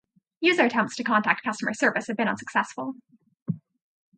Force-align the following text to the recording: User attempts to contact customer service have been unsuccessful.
User 0.39 0.65
attempts 0.65 0.95
to 0.95 1.03
contact 1.03 1.43
customer 1.43 1.75
service 1.75 2.07
have 2.07 2.17
been 2.17 2.27
unsuccessful. 2.27 2.95